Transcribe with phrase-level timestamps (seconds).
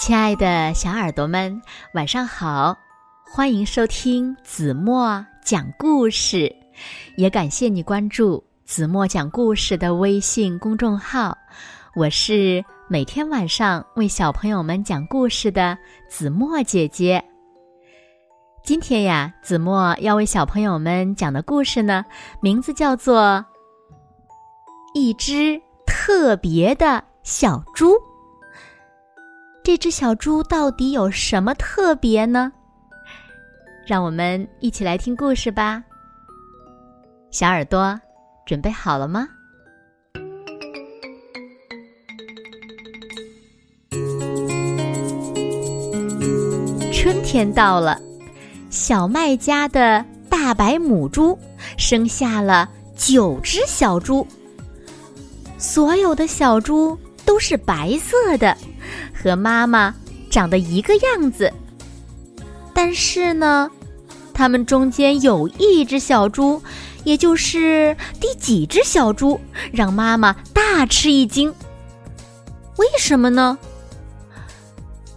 [0.00, 1.60] 亲爱的小耳朵们，
[1.92, 2.74] 晚上好！
[3.22, 6.50] 欢迎收听子墨讲故事，
[7.18, 11.36] 也感谢你关注子墨讲故事的微信公众号。
[11.94, 15.76] 我是每天晚上为小朋友们讲故事的
[16.08, 17.22] 子墨姐姐。
[18.64, 22.06] 今天呀，子墨要为小朋友们讲的故事呢，
[22.40, 23.20] 名字叫做
[24.94, 27.90] 《一只特别的小猪》。
[29.70, 32.50] 这只小猪到底有什么特别呢？
[33.86, 35.80] 让我们一起来听故事吧。
[37.30, 37.96] 小耳朵，
[38.44, 39.28] 准备好了吗？
[46.92, 47.96] 春天到了，
[48.70, 51.38] 小麦家的大白母猪
[51.78, 54.26] 生下了九只小猪，
[55.58, 58.56] 所有的小猪都是白色的。
[59.22, 59.94] 和妈妈
[60.30, 61.52] 长得一个样子，
[62.72, 63.70] 但是呢，
[64.32, 66.62] 它们中间有一只小猪，
[67.04, 69.38] 也就是第几只小猪，
[69.72, 71.52] 让妈妈大吃一惊。
[72.76, 73.58] 为什么呢？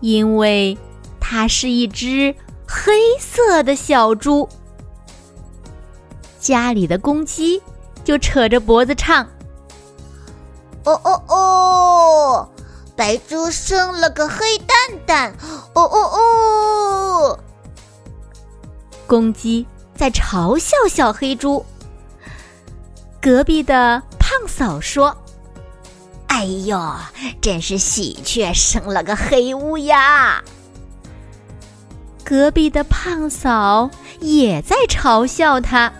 [0.00, 0.76] 因为
[1.20, 2.34] 它是一只
[2.66, 4.48] 黑色的小猪。
[6.40, 7.62] 家里的公鸡
[8.02, 9.24] 就扯着脖子唱
[10.82, 12.48] ：“哦哦哦。”
[13.02, 15.34] 白猪生了个黑蛋蛋，
[15.74, 17.38] 哦哦哦！
[19.08, 21.66] 公鸡在嘲笑小黑猪。
[23.20, 25.16] 隔壁的胖嫂说
[26.30, 26.80] ：“哎呦，
[27.40, 30.40] 真是喜鹊生了个黑乌鸦。”
[32.22, 35.92] 隔壁的胖嫂也在嘲笑他。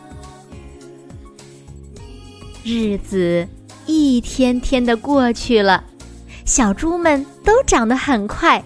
[2.63, 3.49] 日子
[3.87, 5.83] 一天天的过去了。
[6.55, 8.63] 小猪们都长得很快，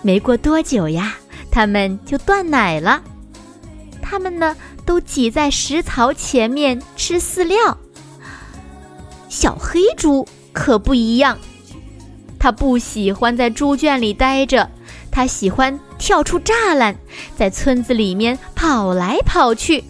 [0.00, 1.16] 没过多久呀，
[1.50, 3.02] 它们就断奶了。
[4.00, 7.76] 它们呢，都挤在食槽前面吃饲料。
[9.28, 11.36] 小黑猪可不一样，
[12.38, 14.70] 它不喜欢在猪圈里待着，
[15.10, 16.94] 它喜欢跳出栅栏，
[17.36, 19.82] 在村子里面跑来跑去。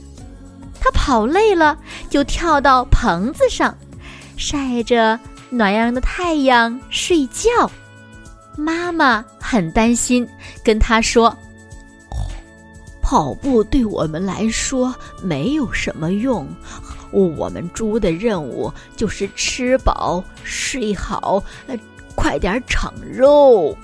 [0.81, 1.77] 它跑累了，
[2.09, 3.77] 就跳到棚子上，
[4.39, 5.21] 晒着。
[5.56, 7.70] 暖洋洋的太阳，睡觉。
[8.56, 10.28] 妈妈很担心，
[10.62, 11.37] 跟他说
[13.03, 16.47] ：“跑步对我们来说没有什么用，
[17.10, 21.76] 我们猪的任务就是吃饱、睡好，呃
[22.15, 23.76] 快点长肉。”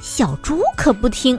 [0.00, 1.36] 小猪可不听，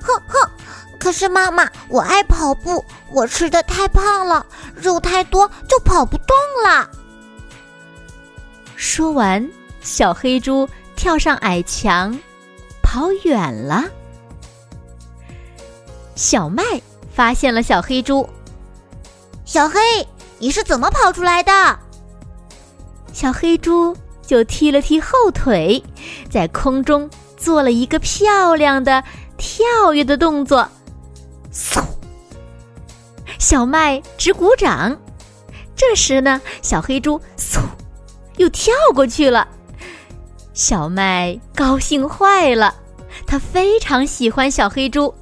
[0.00, 0.50] 哼哼！
[0.98, 6.90] 可是妈妈，我爱跑步，我吃的太胖了，肉太多就跑不动了。
[8.78, 9.44] 说完，
[9.80, 12.16] 小黑猪跳上矮墙，
[12.80, 13.84] 跑远了。
[16.14, 16.62] 小麦
[17.12, 18.28] 发现了小黑猪，
[19.44, 19.80] 小黑，
[20.38, 21.76] 你是怎么跑出来的？
[23.12, 25.82] 小黑猪就踢了踢后腿，
[26.30, 29.02] 在空中做了一个漂亮的
[29.36, 30.68] 跳跃的动作，
[31.52, 31.82] 嗖！
[33.40, 34.96] 小麦直鼓掌。
[35.74, 37.58] 这时呢，小黑猪嗖。
[38.38, 39.46] 又跳过去了，
[40.54, 42.74] 小麦高兴坏了，
[43.26, 45.14] 他非常喜欢小黑猪。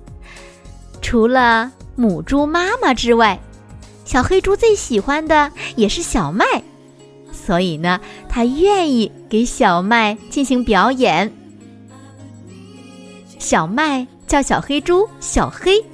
[1.02, 3.38] 除了母猪妈妈之外，
[4.04, 6.44] 小黑猪最喜欢的也是小麦，
[7.32, 11.32] 所以呢，他愿意给小麦进行表演。
[13.38, 15.84] 小麦叫小黑猪小黑，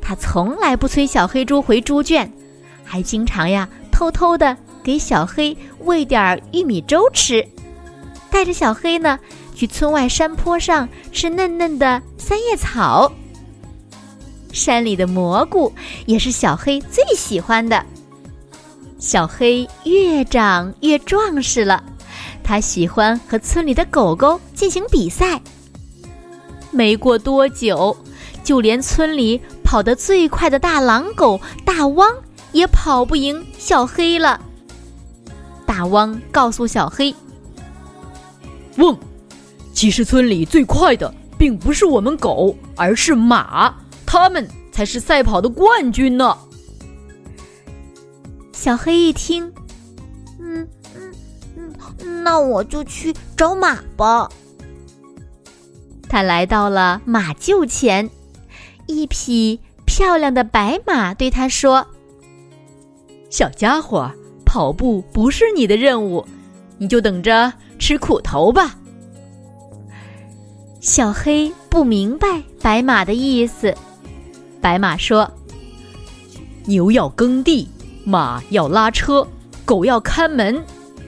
[0.00, 2.30] 他从来不催小黑猪回猪圈，
[2.84, 4.56] 还经常呀偷偷的。
[4.82, 7.46] 给小黑喂点玉米粥吃，
[8.30, 9.18] 带着小黑呢
[9.54, 13.10] 去村外山坡上吃嫩嫩的三叶草。
[14.52, 15.72] 山里的蘑菇
[16.06, 17.84] 也是小黑最喜欢的。
[18.98, 21.82] 小黑越长越壮实了，
[22.44, 25.40] 他喜欢和村里的狗狗进行比赛。
[26.70, 27.96] 没过多久，
[28.44, 32.14] 就连村里跑得最快的大狼狗大汪
[32.52, 34.40] 也跑不赢小黑了。
[35.66, 37.14] 大汪告诉小黑
[38.78, 38.98] ：“汪，
[39.72, 43.74] 其实村里最快的并不是我们狗，而是马，
[44.04, 46.36] 它们才是赛跑的冠军呢。”
[48.52, 49.52] 小黑一听，
[50.38, 51.14] 嗯嗯
[51.56, 54.30] 嗯，那我就去找马吧。
[56.08, 58.08] 他来到了马厩前，
[58.86, 61.86] 一匹漂亮的白马对他说
[63.30, 64.12] ：“小家伙。”
[64.52, 66.22] 跑步不是你的任务，
[66.76, 68.76] 你就等着吃苦头吧。
[70.78, 73.74] 小黑不明白白马的意思。
[74.60, 75.26] 白马说
[76.68, 77.66] ：“牛要耕地，
[78.04, 79.26] 马要拉车，
[79.64, 80.62] 狗要看门。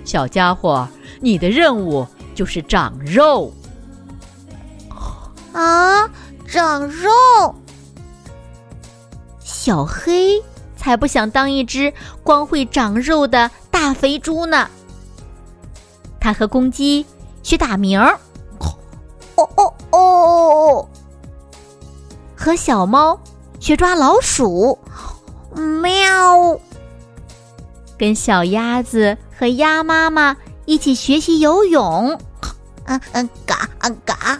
[0.07, 0.89] 小家伙，
[1.21, 3.53] 你的任务就是长肉。”
[5.53, 6.09] 啊，
[6.47, 7.11] 长肉！
[9.41, 10.43] 小黑
[10.85, 11.91] 才不想当一只
[12.23, 14.69] 光会长肉的大肥猪呢。
[16.21, 17.07] 他和公鸡
[17.43, 18.19] 学打鸣儿。
[19.37, 20.87] 哦哦哦！
[22.37, 23.19] 和小猫
[23.59, 24.79] 学抓老鼠，
[25.81, 26.61] 喵！
[27.97, 30.37] 跟小鸭子和鸭妈妈
[30.67, 32.21] 一起学习游泳，
[32.85, 34.39] 嗯嗯，嘎啊嘎！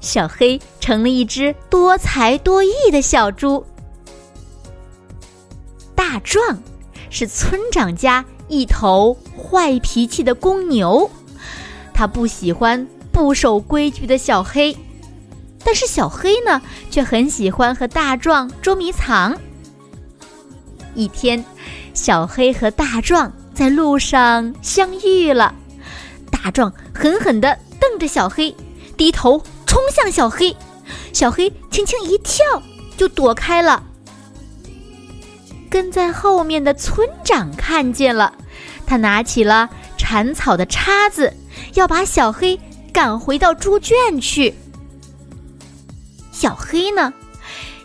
[0.00, 3.64] 小黑成了一只多才多艺的小猪。
[6.02, 6.60] 大壮
[7.10, 11.08] 是村长家一头坏脾气的公牛，
[11.94, 12.84] 他不喜欢。
[13.12, 14.76] 不守规矩的小黑，
[15.62, 16.60] 但是小黑呢，
[16.90, 19.38] 却很喜欢和大壮捉迷藏。
[20.94, 21.44] 一天，
[21.94, 25.54] 小黑和大壮在路上相遇了，
[26.30, 28.56] 大壮狠狠地瞪着小黑，
[28.96, 30.56] 低头冲向小黑，
[31.12, 32.44] 小黑轻轻一跳
[32.96, 33.84] 就躲开了。
[35.72, 38.34] 跟在后面的村长看见了，
[38.86, 41.32] 他拿起了铲草的叉子，
[41.72, 42.60] 要把小黑。
[42.92, 44.54] 赶回到猪圈去。
[46.30, 47.10] 小黑呢，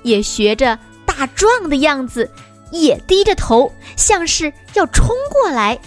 [0.03, 2.29] 也学着大壮的样子，
[2.71, 5.79] 也低着头，像是要冲过来。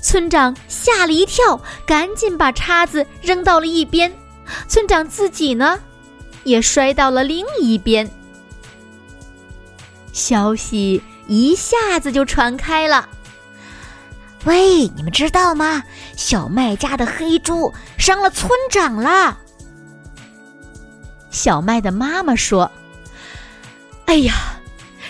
[0.00, 4.10] 村长吓了一跳，赶紧把叉子扔到了一边。
[4.66, 5.78] 村长自己呢，
[6.44, 8.10] 也摔到了另一边。
[10.14, 13.08] 消息一下子就传开了。
[14.44, 15.82] 喂，你们知道吗？
[16.16, 19.38] 小麦家的黑猪伤了村长了。
[21.30, 22.70] 小麦的妈妈说
[24.06, 24.34] ：“哎呀，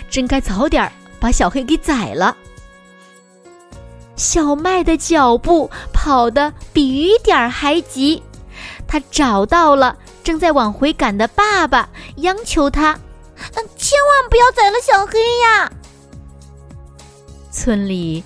[0.09, 2.37] 真该早点把小黑给宰了。”
[4.17, 8.23] 小麦的脚步跑得比雨点儿还急，
[8.87, 11.89] 他找到了正在往回赶的爸爸，
[12.19, 12.93] 央求他
[13.55, 15.71] ：“嗯，千万不要宰了小黑呀！”
[17.55, 18.25] 村里。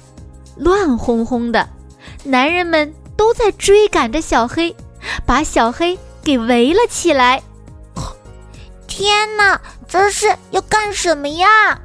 [0.56, 1.68] 乱哄哄的，
[2.24, 4.74] 男人们都在追赶着小黑，
[5.26, 7.42] 把小黑给围了起来。
[8.88, 11.78] 天哪，这是要干什么呀？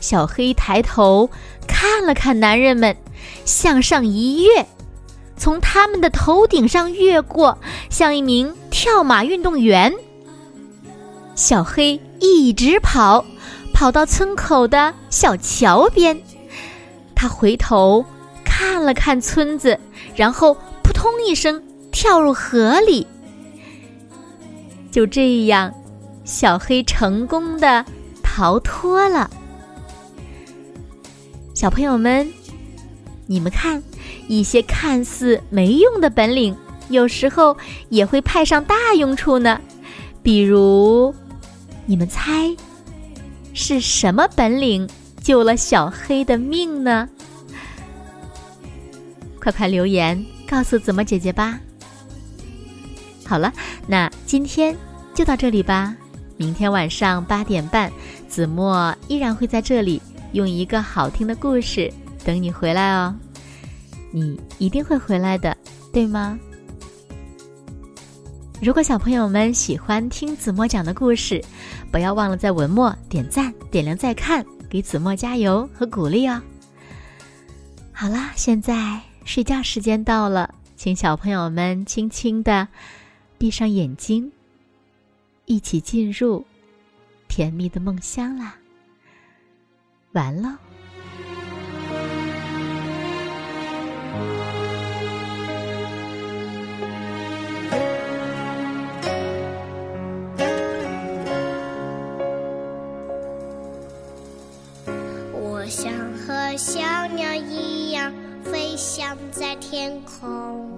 [0.00, 1.30] 小黑抬头
[1.68, 2.96] 看了看男人们，
[3.44, 4.66] 向上一跃，
[5.36, 7.56] 从他们的头顶上越过，
[7.88, 9.94] 像一名跳马运动员。
[11.36, 13.24] 小黑一直跑，
[13.74, 16.18] 跑到村口的小桥边。
[17.14, 18.04] 他回头
[18.44, 19.78] 看了看村子，
[20.14, 23.06] 然后扑通一声跳入河里。
[24.90, 25.74] 就这样，
[26.24, 27.84] 小黑成功的
[28.22, 29.28] 逃脱了。
[31.52, 32.32] 小朋友们，
[33.26, 33.82] 你们看，
[34.28, 36.56] 一些看似没用的本领，
[36.88, 37.56] 有时候
[37.88, 39.60] 也会派上大用处呢。
[40.22, 41.14] 比如，
[41.86, 42.54] 你们猜
[43.54, 44.86] 是什么本领？
[45.22, 47.08] 救了小黑的命呢！
[49.40, 51.58] 快快留言告诉子墨姐姐吧。
[53.24, 53.50] 好了，
[53.86, 54.76] 那今天
[55.14, 55.96] 就到这里吧。
[56.36, 57.90] 明天晚上八点半，
[58.28, 60.02] 子墨依然会在这里
[60.32, 61.90] 用一个好听的故事
[62.22, 63.16] 等你回来哦。
[64.10, 65.56] 你一定会回来的，
[65.90, 66.38] 对吗？
[68.60, 71.42] 如果小朋友们喜欢听子墨讲的故事，
[71.94, 74.44] 不要忘了在文末点赞、点亮再看。
[74.68, 76.42] 给子墨加油和鼓励哦！
[77.92, 82.66] 好啦，现在睡觉时间到了，请小朋友们轻轻的
[83.38, 84.32] 闭上眼睛，
[85.44, 86.44] 一起进入
[87.28, 88.56] 甜蜜的梦乡啦！
[90.14, 90.48] 完喽。
[108.96, 110.70] 像在天空，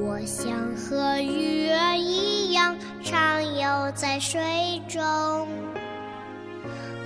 [0.00, 5.00] 我想和鱼儿一样畅游在水中。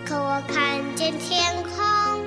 [0.05, 2.27] 可我看见天空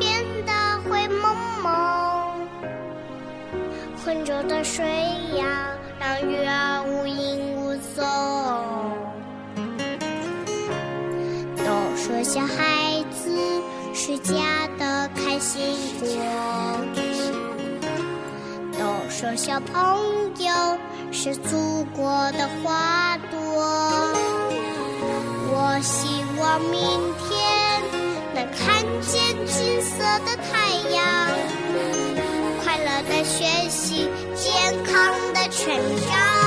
[0.00, 2.48] 变得灰蒙蒙，
[4.04, 4.84] 浑浊的水
[5.36, 5.68] 呀，
[6.00, 8.04] 让鱼儿无影无踪。
[11.58, 13.30] 都说小孩子。
[13.92, 14.34] 是假
[15.40, 15.60] 星
[15.98, 16.86] 光。
[18.78, 19.74] 都说小朋
[20.38, 20.78] 友
[21.10, 23.38] 是祖国的花朵。
[25.52, 26.78] 我希望明
[27.18, 27.82] 天
[28.34, 30.50] 能看见金色的太
[30.94, 31.04] 阳，
[32.62, 35.74] 快乐的学习，健康的成
[36.06, 36.39] 长。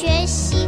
[0.00, 0.59] 学习。